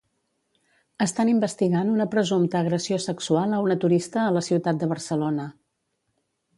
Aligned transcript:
Estan 1.05 1.31
investigant 1.33 1.91
una 1.97 2.09
presumpta 2.17 2.63
agressió 2.65 2.99
sexual 3.05 3.55
a 3.59 3.63
una 3.69 3.79
turista 3.87 4.27
a 4.27 4.35
la 4.39 4.47
ciutat 4.53 4.83
de 4.85 4.93
Barcelona. 4.97 5.51